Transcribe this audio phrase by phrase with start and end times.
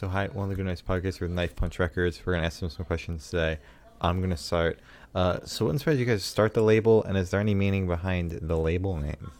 [0.00, 2.20] So hi, one of the Good Noise podcast with Knife Punch Records.
[2.24, 3.58] We're gonna ask them some questions today.
[4.00, 4.78] I'm gonna start.
[5.12, 7.88] Uh, so what inspired you guys to start the label, and is there any meaning
[7.88, 9.32] behind the label name?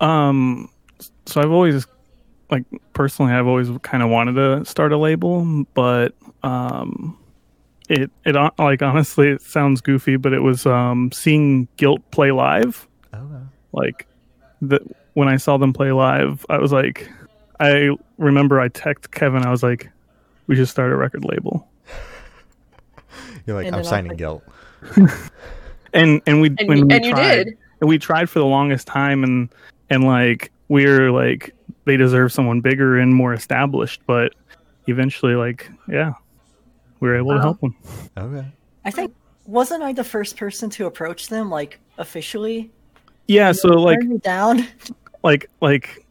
[0.00, 0.70] Um,
[1.26, 1.86] so I've always,
[2.50, 2.64] like,
[2.94, 7.18] personally, I've always kind of wanted to start a label, but um,
[7.90, 12.30] it it hon- like honestly, it sounds goofy, but it was um seeing Guilt play
[12.30, 13.42] live, Oh,
[13.74, 14.06] like
[14.62, 14.80] the
[15.12, 17.10] when I saw them play live, I was like,
[17.60, 19.90] I remember I texted Kevin, I was like,
[20.46, 21.68] we should start a record label,
[23.46, 24.42] you're like And I'm signing think- guilt.
[25.92, 27.58] and and we And, when you, we and you tried, did.
[27.80, 29.48] and we tried for the longest time and
[29.90, 31.54] and like we're like
[31.86, 34.34] they deserve someone bigger and more established but
[34.86, 36.12] eventually like yeah
[37.00, 37.74] we were able to help them
[38.16, 38.46] Okay.
[38.84, 39.14] I think
[39.46, 42.70] wasn't I the first person to approach them like officially?
[43.26, 44.66] yeah so like down.
[45.24, 46.05] like like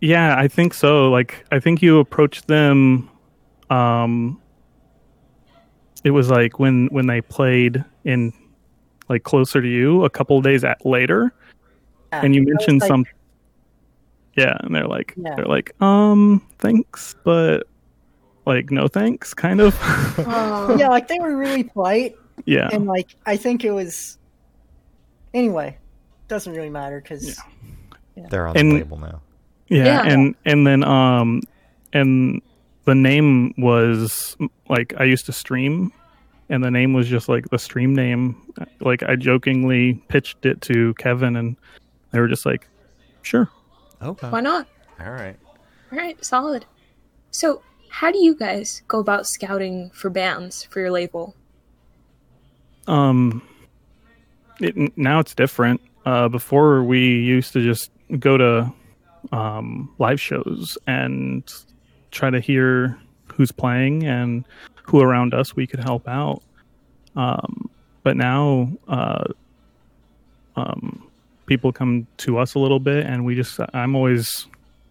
[0.00, 3.08] yeah i think so like i think you approached them
[3.70, 4.40] um
[6.04, 8.32] it was like when when they played in
[9.08, 11.32] like closer to you a couple of days at, later
[12.12, 13.04] and you mentioned like, some
[14.36, 15.34] yeah and they're like Yeah.
[15.36, 17.66] they're like um thanks but
[18.46, 19.78] like no thanks kind of.
[20.16, 22.16] Yeah, like they were really polite,
[22.46, 24.18] yeah and like I think it was.
[25.34, 25.76] Anyway,
[26.26, 27.38] doesn't really matter because
[28.16, 28.26] yeah.
[28.30, 29.20] They're on And- the label now.
[29.70, 30.02] Yeah, Yeah.
[30.12, 31.40] and and then um
[31.94, 32.42] and
[32.84, 34.36] the name was
[34.68, 35.92] like i used to stream
[36.50, 38.36] and the name was just like the stream name
[38.80, 41.56] like i jokingly pitched it to kevin and
[42.10, 42.68] they were just like
[43.22, 43.48] sure
[44.02, 44.30] Okay.
[44.30, 44.66] Why not?
[44.98, 45.36] All right.
[45.92, 46.64] All right, solid.
[47.32, 47.60] So,
[47.90, 51.36] how do you guys go about scouting for bands for your label?
[52.86, 53.42] Um,
[54.58, 55.82] it, now it's different.
[56.06, 58.72] Uh, before we used to just go to
[59.32, 61.52] um, live shows and
[62.10, 62.98] try to hear
[63.32, 64.44] who's playing and
[64.84, 66.42] who around us we could help out.
[67.16, 67.70] Um,
[68.02, 69.24] but now, uh,
[70.56, 71.06] um,
[71.46, 74.46] people come to us a little bit, and we just I'm always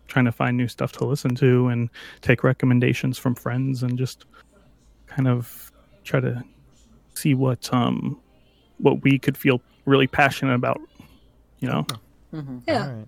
[0.08, 1.90] trying to find new stuff to listen to and
[2.22, 4.26] take recommendations from friends and just
[5.08, 5.72] kind of
[6.04, 6.44] try to
[7.14, 8.20] see what um
[8.80, 10.80] what we could feel really passionate about
[11.60, 11.86] you know
[12.68, 12.84] Yeah.
[12.88, 13.08] All right.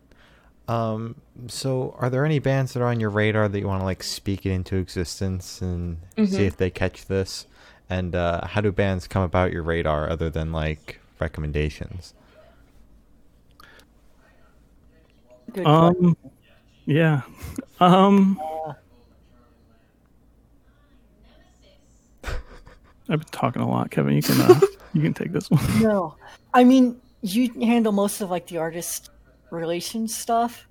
[0.76, 1.16] Um.
[1.48, 4.04] So, are there any bands that are on your radar that you want to like
[4.04, 6.40] speak it into existence and see Mhm.
[6.48, 7.46] if they catch this?
[7.90, 12.14] And uh, how do bands come about your radar other than like recommendations?
[15.54, 16.06] good question.
[16.06, 16.18] um
[16.86, 17.22] yeah
[17.82, 18.40] um
[22.24, 24.58] i've been talking a lot kevin you can uh,
[24.94, 26.16] you can take this one no,
[26.54, 29.10] I mean you handle most of like the artist
[29.52, 30.68] relations stuff.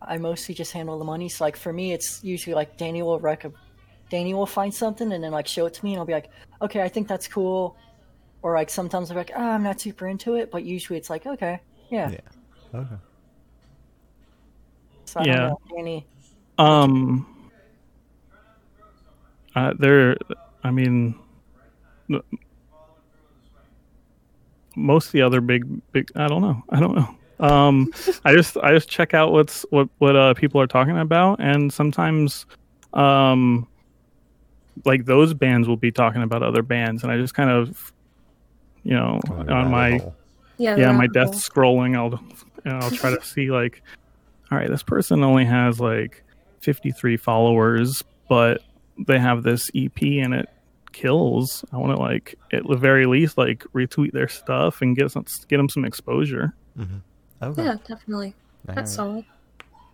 [0.00, 1.28] I mostly just handle the money.
[1.28, 3.46] So like for me, it's usually like Danny will rec-
[4.10, 6.30] Danny will find something and then like show it to me, and I'll be like,
[6.62, 7.76] okay, I think that's cool.
[8.42, 11.26] Or like sometimes I'm like, ah, I'm not super into it, but usually it's like,
[11.26, 12.10] okay, yeah.
[12.10, 12.20] Yeah.
[12.74, 12.96] Okay.
[15.06, 15.38] So I Yeah.
[15.38, 16.06] don't know, Danny.
[16.58, 17.26] um
[19.54, 20.16] uh there
[20.64, 21.14] i mean
[24.76, 27.92] most of the other big big i don't know i don't know um
[28.24, 31.72] i just i just check out what's what what uh people are talking about and
[31.72, 32.46] sometimes
[32.94, 33.66] um
[34.84, 37.92] like those bands will be talking about other bands and i just kind of
[38.82, 40.14] you know Go the on my hole.
[40.58, 40.76] Yeah.
[40.76, 41.34] yeah my rabbit death hole.
[41.34, 42.20] scrolling i'll
[42.64, 43.82] you know, i'll try to see like
[44.50, 46.24] all right this person only has like
[46.60, 48.62] 53 followers but
[49.06, 50.48] they have this ep and it
[50.92, 55.10] kills i want to like at the very least like retweet their stuff and get
[55.12, 57.02] some get them some exposure Mhm.
[57.42, 57.64] Okay.
[57.64, 58.34] Yeah, definitely.
[58.68, 58.96] All That's right.
[58.96, 59.24] solid.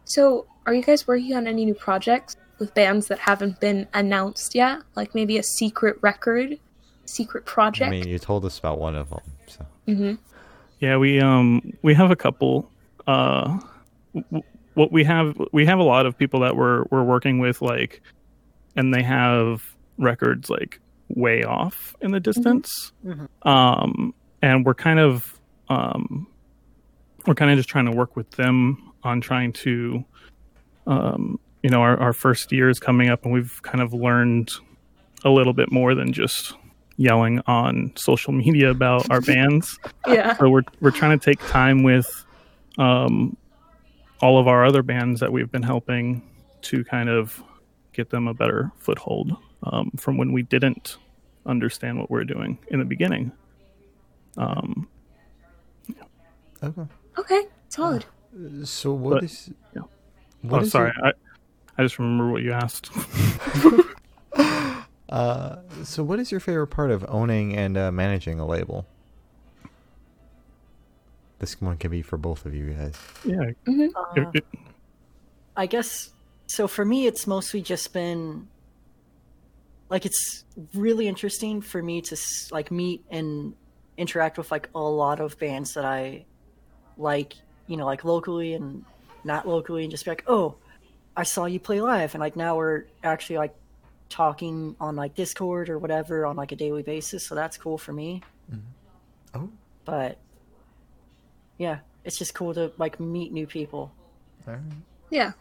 [0.04, 4.54] So, are you guys working on any new projects with bands that haven't been announced
[4.54, 4.80] yet?
[4.96, 6.58] Like maybe a secret record,
[7.04, 7.88] secret project?
[7.88, 9.20] I mean, you told us about one of them.
[9.46, 9.66] So.
[9.88, 10.14] mm-hmm.
[10.80, 12.68] yeah we um we have a couple
[13.06, 13.58] uh
[14.14, 14.42] w-
[14.74, 18.00] what we have we have a lot of people that we're we're working with like
[18.74, 19.62] and they have
[19.98, 20.80] records like
[21.10, 23.28] way off in the distance Mhm.
[23.46, 25.38] um and we're kind of
[25.68, 26.26] um
[27.26, 30.04] we're kind of just trying to work with them on trying to
[30.86, 34.50] um you know our, our first year is coming up and we've kind of learned
[35.24, 36.54] a little bit more than just
[36.96, 40.36] yelling on social media about our bands Yeah.
[40.36, 42.24] so we're we're trying to take time with
[42.78, 43.36] um,
[44.20, 46.22] all of our other bands that we've been helping
[46.62, 47.42] to kind of
[47.92, 50.96] get them a better foothold um, from when we didn't
[51.46, 53.30] understand what we are doing in the beginning.
[54.36, 54.88] Um,
[56.62, 56.82] Okay.
[57.18, 58.04] Okay, solid.
[58.64, 59.50] So what But- is?
[59.74, 59.82] yeah.
[60.42, 61.12] what oh, is sorry, your- I,
[61.78, 62.90] I just remember what you asked.
[65.10, 68.84] Uh, so what is your favorite part of owning and uh, managing a label?
[71.38, 72.94] This one can be for both of you guys.
[73.24, 73.50] Yeah.
[73.66, 73.90] Mhm.
[73.94, 74.58] Uh, it- it-
[75.56, 76.10] I guess
[76.48, 76.66] so.
[76.66, 78.48] For me, it's mostly just been
[79.88, 80.44] like it's
[80.74, 82.16] really interesting for me to
[82.50, 83.54] like meet and
[83.96, 86.24] interact with like a lot of bands that I
[86.98, 87.34] like,
[87.66, 88.84] you know, like locally and
[89.24, 90.54] not locally, and just be like, oh,
[91.16, 93.54] I saw you play live, and like now we're actually like
[94.08, 97.24] talking on like Discord or whatever on like a daily basis.
[97.24, 98.22] So that's cool for me.
[99.34, 99.48] Oh,
[99.84, 100.18] But
[101.58, 103.92] yeah, it's just cool to like meet new people.
[104.46, 104.62] all right.
[105.10, 105.32] Yeah.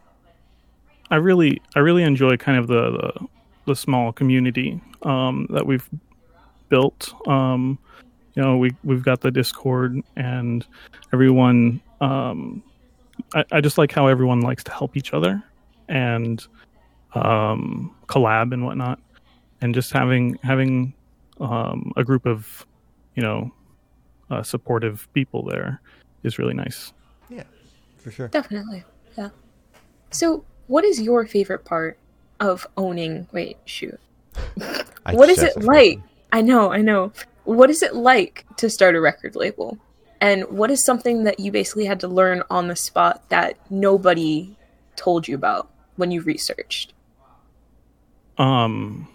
[1.12, 3.28] I really I really enjoy kind of the the,
[3.66, 5.88] the small community um, that we've
[6.70, 7.14] built.
[7.28, 7.78] Um,
[8.36, 10.66] you know, we we've got the Discord and
[11.12, 11.82] everyone.
[12.02, 12.64] Um,
[13.34, 15.42] I, I just like how everyone likes to help each other
[15.88, 16.46] and
[17.14, 19.00] um, collab and whatnot,
[19.62, 20.94] and just having having
[21.40, 22.66] um, a group of
[23.16, 23.52] you know
[24.32, 25.80] uh, supportive people there
[26.24, 26.94] is really nice.
[27.30, 27.44] Yeah,
[27.98, 28.28] for sure.
[28.30, 28.84] Definitely.
[29.18, 29.30] Yeah.
[30.10, 32.00] So, what is your favorite part
[32.40, 33.28] of owning?
[33.32, 34.00] Wait, shoot.
[35.12, 36.00] What is it like?
[36.00, 37.12] that I know, I know.
[37.46, 39.78] What is it like to start a record label?
[40.22, 44.56] And what is something that you basically had to learn on the spot that nobody
[44.96, 46.94] told you about when you researched?
[48.38, 49.08] Um,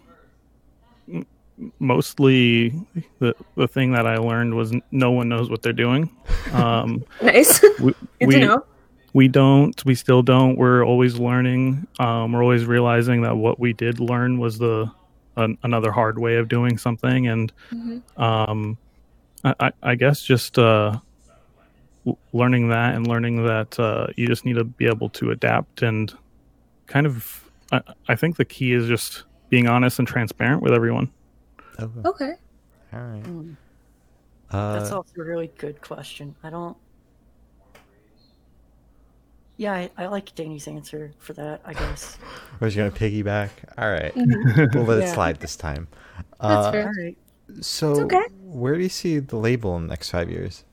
[1.79, 2.73] mostly
[3.19, 6.11] the the thing that I learned was no one knows what they're doing.
[6.53, 7.63] Um, Nice.
[7.81, 8.65] we, Good we, to know.
[9.13, 9.85] we don't.
[9.85, 10.57] We still don't.
[10.57, 11.87] We're always learning.
[11.99, 14.91] Um, we're always realizing that what we did learn was the
[15.39, 18.03] an, another hard way of doing something, and Mhm.
[18.21, 18.77] um,
[19.45, 20.99] I, I, I guess just uh,
[22.33, 26.13] learning that and learning that uh, you just need to be able to adapt and
[26.87, 27.45] kind of.
[27.71, 31.11] I, I think the key is just being honest and transparent with everyone.
[31.79, 32.33] Oh, Okay.
[32.93, 33.23] all right.
[33.23, 33.57] Mm.
[34.51, 36.35] Uh, That's also a really good question.
[36.43, 36.77] I don't.
[39.59, 41.61] Yeah, I, I like Danny's answer for that.
[41.65, 42.17] I guess.
[42.61, 43.51] we're just gonna piggyback.
[43.77, 44.75] All right, Mhm.
[44.75, 45.89] we'll let it slide this time.
[46.41, 46.87] That's Uh, fair.
[46.97, 47.19] All right.
[47.61, 48.23] So, okay.
[48.43, 50.65] where do you see the label in the next five years?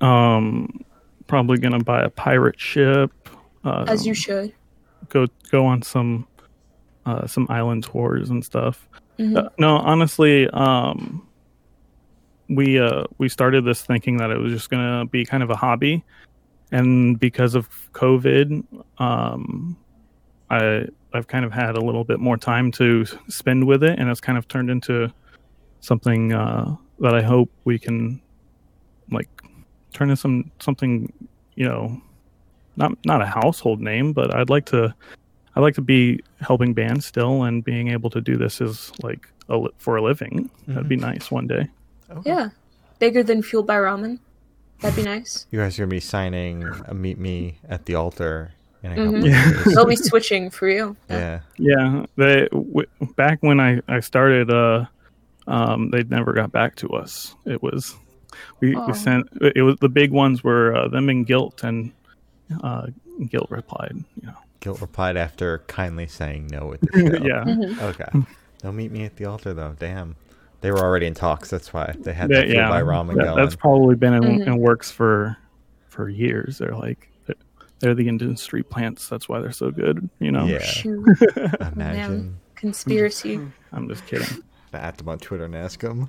[0.00, 0.84] Um,
[1.26, 3.10] probably gonna buy a pirate ship.
[3.64, 4.52] Uh, As you should.
[5.08, 6.26] go go on some
[7.06, 8.88] uh, some island tours and stuff.
[9.18, 9.36] Mhm.
[9.36, 11.26] Uh, no, honestly, um,
[12.48, 15.56] we uh, we started this thinking that it was just gonna be kind of a
[15.56, 16.02] hobby,
[16.74, 18.64] and because of COVID,
[18.98, 19.76] um,
[20.50, 24.10] I I've kind of had a little bit more time to spend with it, and
[24.10, 25.08] it's kind of turned into
[25.78, 28.20] something uh, that I hope we can
[29.12, 29.28] like
[29.92, 31.12] turn into some something
[31.54, 32.02] you know
[32.76, 34.92] not not a household name, but I'd like to
[35.54, 39.28] I'd like to be helping bands still and being able to do this as like
[39.48, 40.50] a, li- for a living.
[40.66, 41.68] That'd be nice one day.
[42.10, 42.30] Okay.
[42.30, 42.48] Yeah.
[42.98, 44.18] Bigger than Fueled by Ramen.
[44.80, 45.46] That'd be nice.
[45.50, 49.04] You guys are gonna be signing a "Meet Me at the Altar" in a Mhm.
[49.14, 49.50] couple Yeah.
[49.50, 49.64] of.
[49.64, 50.96] They'll be switching for you.
[51.10, 51.40] yeah.
[51.56, 52.86] Yeah, they w-
[53.16, 54.84] back when I I started, uh,
[55.46, 57.34] um, they never got back to us.
[57.46, 57.94] It was
[58.60, 58.86] we, Aw.
[58.86, 61.92] we sent it was the big ones were uh, them and Guilt, and
[62.62, 62.88] uh,
[63.28, 67.24] Guilt replied, you know, Guilt replied after kindly saying no at the show.
[67.24, 67.80] yeah, Mhm.
[67.80, 68.26] Okay.
[68.60, 69.76] They'll meet me at the altar though.
[69.78, 70.16] Damn.
[70.64, 71.50] They were already in talks.
[71.50, 73.36] That's why they had That- the yeah, by ramen that- going.
[73.36, 74.46] that's probably been in, Mhm.
[74.46, 75.36] in works for
[75.88, 76.56] for years.
[76.56, 77.36] They're like they're,
[77.80, 79.06] they're the industry plants.
[79.10, 80.08] That's why they're so good.
[80.20, 80.60] You know, Yeah.
[80.62, 81.04] Shoot.
[81.74, 82.36] Imagine.
[82.54, 83.40] Conspiracy.
[83.74, 84.26] I'm just kidding.
[84.72, 86.08] At them on Twitter and ask them.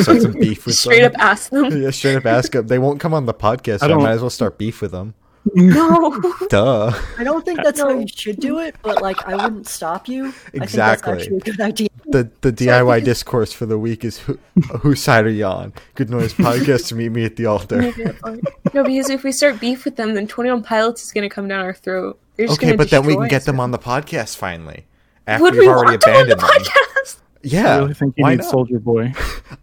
[0.00, 1.12] start some beef with Straight them.
[1.16, 1.82] up ask them.
[1.82, 2.66] Yeah, straight up ask them.
[2.68, 4.92] They won't come on the podcast, so I I, might as well start beef with
[4.92, 5.12] them.
[5.54, 6.20] No.
[6.50, 6.92] Duh.
[7.18, 10.28] I don't think that's how you should do it, but like I wouldn't stop you.
[10.28, 11.12] I think Exactly.
[11.12, 11.88] that's actually a good idea.
[12.06, 14.38] The the DIY discourse for the week is who
[14.80, 15.72] whose side are you on?
[15.94, 17.80] Good noise podcast to meet me at the altar.
[18.74, 21.32] no, because if we start beef with them, then Twenty One Pilots is going to
[21.34, 22.18] come down our throat.
[22.36, 23.44] They're just Okay, but then we can get us.
[23.46, 24.86] them on the podcast finally.
[25.26, 26.48] After Would we've we already want them on the abandoned them.
[26.64, 27.16] podcast?
[27.42, 27.74] Yeah.
[27.74, 28.52] I really think you why need not?
[28.52, 29.12] Soulja Boy.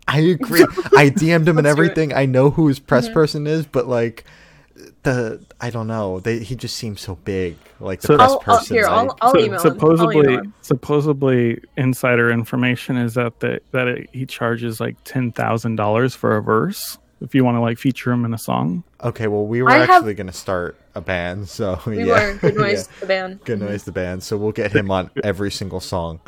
[0.08, 0.62] I agree.
[0.96, 1.86] I DM'd him and Let's do it.
[1.86, 2.14] everything.
[2.14, 2.88] I know who his Mm-hmm.
[2.88, 4.24] press person is, but like
[5.04, 6.20] the I don't know.
[6.20, 7.58] They he just seems so big.
[7.80, 9.54] Like the So- press I'll, I'll, here, I'll, I'll So- email him.
[9.54, 15.32] I'll supposedly, email supposedly, insider information is that the, that it, he charges like ten
[15.32, 18.84] thousand dollars for a verse if you want to like feature him in a song.
[19.04, 22.34] okay, well we were I have- actually gonna start a band, so We yeah.
[22.34, 22.38] were.
[22.38, 23.00] Good noise, Yeah.
[23.00, 23.44] the band.
[23.44, 24.24] Good noise the band.
[24.24, 26.20] So we'll get him on every single song.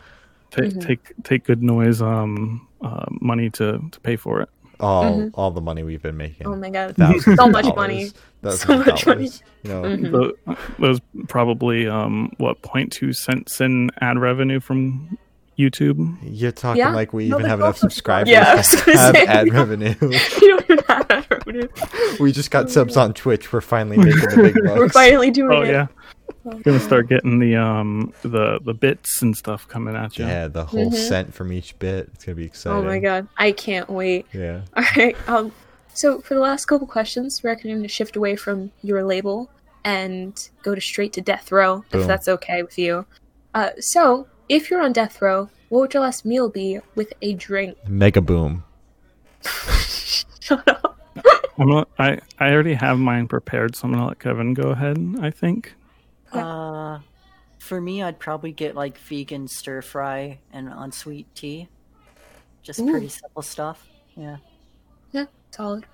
[0.52, 0.80] Ta- Mm-hmm.
[0.80, 4.50] Take take good noise um uh, money to to pay for it.
[4.80, 5.32] All Mhm.
[5.34, 6.48] all the money we've been making.
[6.48, 6.96] Oh my god.
[7.22, 8.12] So much money.
[8.42, 9.30] thousands So much money.
[9.64, 10.12] You know, Mhm.
[10.12, 15.18] Tho- those probably um what 0.2 cents in ad revenue from
[15.60, 16.18] YouTube.
[16.24, 16.94] you're talking Yeah.
[16.94, 19.26] like we No, even have enough subscribers Yeah, to have say.
[19.26, 19.94] ad revenue.
[20.02, 21.68] you don't even have that revenue.
[22.20, 23.52] we just got subs on Twitch.
[23.52, 24.80] We're finally making the big bucks.
[24.80, 25.56] We're finally doing it.
[25.56, 25.70] Oh it.
[25.70, 25.88] yeah,
[26.64, 30.26] gonna start getting the um the the bits and stuff coming at you.
[30.26, 30.96] Yeah, the whole Mhm.
[31.08, 32.10] cent from each bit.
[32.14, 32.78] It's gonna be exciting.
[32.80, 33.28] Oh my god.
[33.38, 34.26] I can't wait.
[34.34, 34.62] Yeah.
[34.78, 35.16] All right.
[35.28, 35.52] Um.
[35.94, 39.50] So for the last couple questions, we're going to shift away from your label
[39.84, 42.02] and go to straight to death row, Boom.
[42.02, 43.06] if that's okay with you.
[43.54, 43.72] Uh.
[43.80, 47.78] So if you're on death row, what would your last meal be with a drink?
[47.88, 48.64] Mega boom.
[50.42, 50.98] Shut up.
[51.58, 54.98] I'm gonna, I I already have mine prepared, so I'm gonna let Kevin go ahead.
[55.22, 55.74] I think.
[56.32, 57.00] Uh,
[57.60, 61.68] for me, I'd probably get like vegan stir fry and unsweet tea.
[62.64, 62.90] Just Ooh.
[62.90, 63.86] pretty simple stuff.
[64.16, 64.38] Yeah.
[65.12, 65.26] Yeah.
[65.52, 65.86] Solid.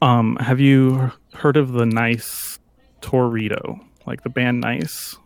[0.00, 2.58] Um, have you heard of the Nice
[3.00, 3.80] Torito?
[4.04, 5.16] Like the band Nice.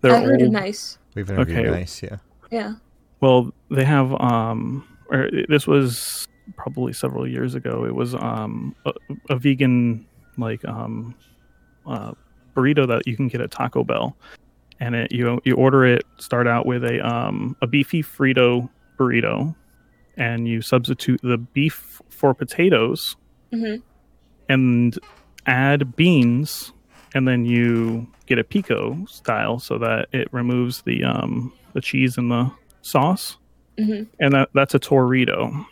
[0.00, 0.48] They're I heard old.
[0.48, 0.96] it nice.
[1.14, 1.70] We've interviewed Okay.
[1.70, 2.18] nice, yeah.
[2.50, 2.74] Yeah.
[3.20, 6.26] Well, they have um or this was
[6.56, 7.84] probably several years ago.
[7.84, 8.92] It was um a,
[9.28, 11.14] a vegan like um
[11.86, 12.12] uh
[12.56, 14.16] burrito that you can get at Taco Bell.
[14.78, 19.54] And it you you order it start out with a um a beefy Frito burrito
[20.16, 23.16] and you substitute the beef for potatoes
[23.52, 23.76] hmm
[24.48, 24.98] and
[25.46, 26.72] add beans
[27.14, 32.16] and then you get a pico style so that it removes the um the cheese
[32.18, 32.50] and the
[32.82, 33.36] sauce
[33.78, 35.64] hmm and that that's a torito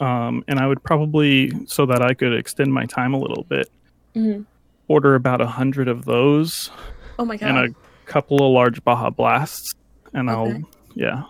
[0.00, 3.68] um and i would probably so that i could extend my time a little bit
[4.14, 4.42] hmm
[4.88, 6.70] order about a hundred of those
[7.18, 7.48] Oh my god.
[7.48, 7.74] and a
[8.04, 9.74] couple of large baja blasts
[10.12, 10.38] and Okay.
[10.38, 10.60] i'll
[10.94, 11.24] yeah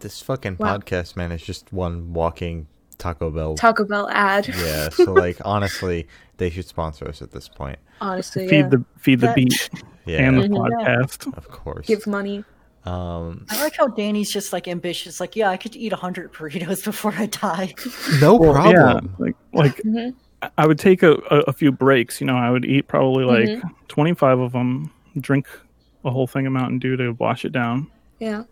[0.00, 0.78] This fucking Wow.
[0.78, 2.68] podcast, man, is just one walking
[2.98, 3.54] Taco Bell.
[3.54, 4.48] Taco Bell ad.
[4.48, 7.78] yeah, so like honestly, they should sponsor us at this point.
[8.00, 8.68] Honestly, feed yeah.
[8.68, 9.70] the feed the That- beat
[10.06, 10.56] Yeah, and the Mhm.
[10.56, 11.86] podcast of course.
[11.86, 12.44] give money.
[12.84, 15.20] Um, I like how Danny's just like ambitious.
[15.20, 17.74] Like, yeah, I could eat a hundred burritos before I die.
[18.20, 18.74] no Well, problem.
[19.18, 20.10] yeah like like hmm
[20.56, 22.20] I would take a, a, a few breaks.
[22.20, 23.68] You know, I would eat probably like Mm-hmm.
[23.88, 24.90] 25 of them,
[25.20, 25.48] drink
[26.04, 27.90] a whole thing of Mountain Dew to wash it down,
[28.20, 28.44] Yeah.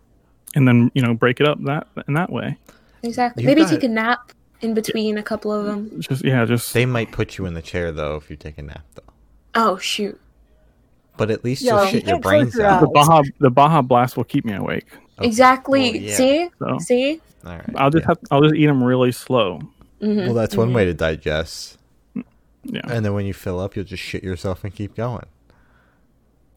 [0.53, 2.57] and then you know break it up that in that way.
[3.03, 3.43] Exactly.
[3.43, 3.89] You Maybe got take it.
[3.89, 5.99] a nap in between a couple of them.
[6.01, 8.61] Just yeah, just They might put you in the chair though if you take a
[8.61, 9.13] nap though.
[9.55, 10.19] Oh shoot.
[11.17, 12.81] But at least Yeah, you'll shit your brains your out.
[12.81, 13.07] the eyes.
[13.07, 14.85] Baja the Baja Blast will keep me awake.
[15.17, 15.27] Okay.
[15.27, 15.91] Exactly.
[15.91, 16.15] Well, yeah.
[16.15, 16.49] See?
[16.59, 17.21] So See?
[17.45, 17.69] All right.
[17.75, 18.07] I'll just yeah.
[18.09, 19.59] have I'll just eat them really slow.
[19.99, 21.77] hmm Well, that's one way to digest.
[22.69, 25.25] Yeah, And then when you fill up, you'll just shit yourself and keep going.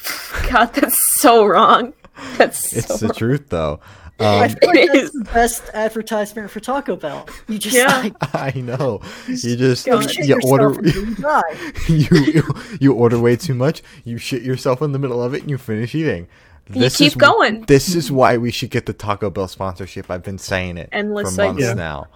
[0.50, 1.92] God, that's so wrong.
[2.36, 3.14] That's It's the wrong.
[3.14, 3.80] truth, though.
[4.24, 7.28] I Um, feel like that's the best advertisement for Taco Bell.
[7.48, 7.86] You just Yeah.
[8.02, 9.00] like I know.
[9.28, 11.42] You just you shit you order until
[11.88, 12.42] you you
[12.80, 13.82] you order way too much.
[14.04, 16.28] You shit yourself in the middle of it, and you finish eating.
[16.72, 17.62] You keep is, going.
[17.62, 20.08] This is why we should get the Taco Bell sponsorship.
[20.10, 21.76] I've been saying it Endless for months cycle.
[21.76, 22.06] now.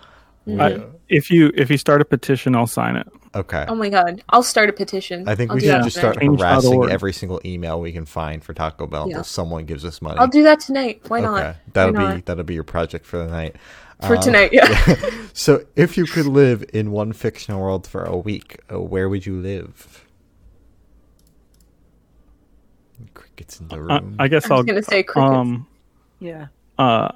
[0.60, 3.08] I, if you if you start a petition, I'll sign it.
[3.34, 3.64] Okay.
[3.68, 4.22] Oh my god.
[4.28, 5.28] I'll start a petition.
[5.28, 6.12] I think I'll we should just tonight.
[6.12, 6.40] start Change.org.
[6.40, 9.14] harassing every single email we can find for Taco Bell Yeah.
[9.16, 10.18] until someone gives us money.
[10.18, 11.02] I'll do that tonight.
[11.08, 11.42] Why not?
[11.42, 12.26] Okay, that'll Why be not?
[12.26, 13.56] that'll be your project for the night.
[14.06, 14.96] For Um, tonight, yeah.
[15.32, 19.24] So, if you could live in one fictional world for a week, uh, where would
[19.26, 20.04] you live?
[23.14, 24.16] Crickets in the room.
[24.18, 25.34] I guess I was I'll gonna say crickets.
[25.34, 25.66] um
[26.20, 26.46] Yeah.
[26.78, 27.10] uh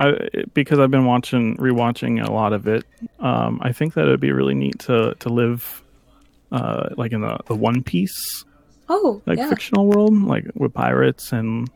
[0.00, 0.12] I,
[0.54, 2.84] because I've been watching rewatching a lot of it.
[3.20, 5.82] Um, I think that it'd be really neat to to live
[6.52, 8.44] uh like in the, the One Piece
[8.88, 9.48] Oh, like yeah.
[9.48, 11.70] fictional world, like with pirates, and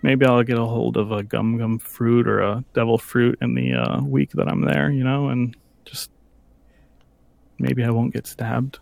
[0.00, 3.54] maybe I'll get a hold of a gum gum fruit or a devil fruit in
[3.54, 5.54] the uh, week that I'm there, you know, and
[5.84, 6.10] just
[7.58, 8.78] maybe I won't get stabbed.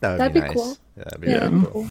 [0.00, 0.54] that would that'd be, be nice.
[0.56, 0.76] cool.
[0.96, 1.82] That'd be Yeah, really that'd be cool.
[1.82, 1.90] cool.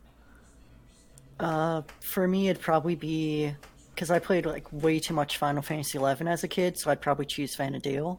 [1.40, 3.54] Uh, for me, it'd probably be
[4.00, 7.02] because I played like way too much Final Fantasy XI as a kid, so I'd
[7.02, 8.18] probably choose Vana'diel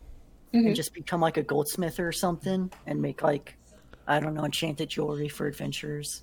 [0.53, 0.67] Mhm.
[0.67, 3.57] and just become like a goldsmith or something and make like
[4.07, 6.23] I don't know enchanted jewelry for adventurers.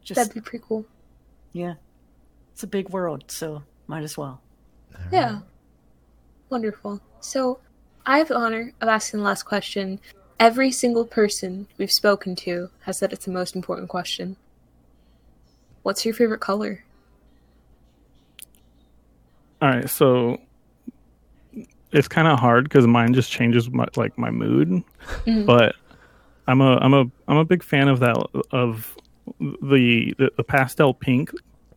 [0.00, 0.84] Just That'd be pretty cool.
[1.52, 1.74] yeah,
[2.52, 4.40] it's a big world, so might as well.
[5.10, 5.40] Yeah.
[6.48, 7.00] Wonderful.
[7.18, 7.58] So,
[8.06, 9.98] I have the honor of asking the last question.
[10.38, 14.36] Every single person we've spoken to has said it's the most important question.
[15.82, 16.84] What's your favorite color?
[19.62, 20.38] All right, so
[21.92, 24.82] it's kind of hard because mine just changes my like my mood,
[25.26, 25.46] Mhm.
[25.46, 25.74] but
[26.46, 28.16] I'm a I'm a I'm a big fan of that
[28.52, 28.94] of
[29.40, 31.30] the the, the pastel pink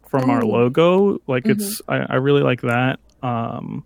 [0.08, 1.20] from our logo.
[1.28, 3.00] Like it's I, I really like that.
[3.24, 3.86] Um,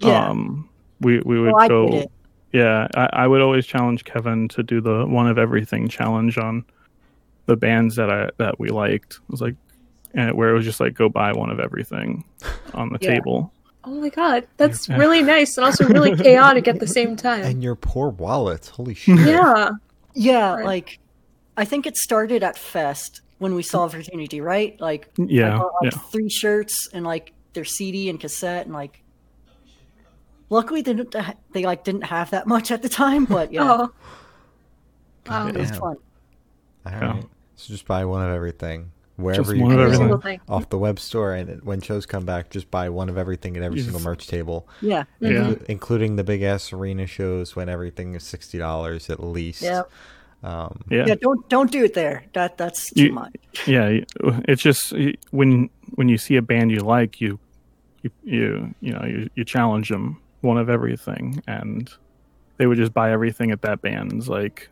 [0.00, 0.28] Yeah.
[0.28, 0.68] Um,
[1.04, 1.90] we we would Oh, go.
[1.90, 2.08] did.
[2.52, 6.64] Yeah, I, I would always challenge Kevin to do the one of everything challenge on
[7.46, 9.14] the bands that I that we liked.
[9.14, 9.56] It was like,
[10.14, 12.24] and where it was just like go buy one of everything
[12.74, 13.14] on the Yeah.
[13.14, 13.52] table.
[13.86, 14.96] Oh my god, that's Yeah.
[14.96, 17.42] really nice and also really chaotic at the same time.
[17.44, 18.68] And your poor wallets.
[18.68, 19.18] Holy shit.
[19.20, 19.70] Yeah.
[20.14, 20.64] Yeah, Right.
[20.64, 20.98] like
[21.56, 24.80] I think it started at Fest when we saw Virginity, right?
[24.80, 25.98] Like I Yeah, bought, like yeah.
[26.10, 29.00] three shirts and like their CD and cassette and like.
[30.50, 31.14] Luckily, they didn't.
[31.52, 33.92] They like didn't have that much at the time, but yeah, Oh.
[35.28, 35.48] Wow.
[35.48, 35.96] it was fun.
[36.86, 36.98] All Yeah.
[37.12, 37.24] right.
[37.56, 38.90] So just buy one of everything.
[39.16, 39.82] Wherever Just you one of go.
[39.84, 40.40] Every single thing.
[40.48, 43.62] Off the web store, and when shows come back, just buy one of everything at
[43.62, 45.30] every You single merch table, Yeah, Yeah.
[45.30, 49.62] inclu- including the big ass arena shows when everything is sixty dollars at least.
[49.62, 49.88] Yep.
[50.42, 51.14] Um, Yeah, yeah.
[51.14, 52.24] Don't don't do it there.
[52.34, 53.34] That that's too You- much.
[53.66, 54.00] yeah.
[54.48, 54.92] It's just
[55.30, 57.38] when when you see a band you like, you
[58.02, 61.90] you you you know you, you challenge them one of everything, and
[62.58, 64.68] they would just buy everything at that band's like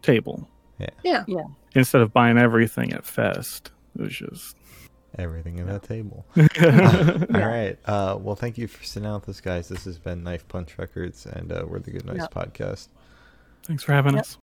[0.00, 0.88] table Yeah.
[1.04, 1.24] Yeah.
[1.28, 1.44] yeah.
[1.74, 3.70] Instead of buying everything at Fest.
[3.98, 4.56] It was just
[5.18, 6.24] everything at that table.
[6.36, 7.76] All right.
[7.84, 9.68] Uh, well, thank you for sitting out with us, guys.
[9.68, 12.32] This has been Knife Punch Records, and uh, we're the Good Noise Yep.
[12.34, 12.88] Podcast.
[13.64, 14.20] thanks for having Yep.
[14.22, 14.38] us.